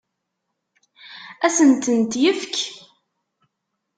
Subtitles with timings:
[1.45, 2.55] Ad asen-tent-yefk?